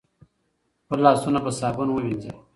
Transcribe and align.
خپل 0.83 0.99
لاسونه 1.05 1.39
په 1.45 1.51
صابون 1.59 1.89
ووینځئ. 1.91 2.31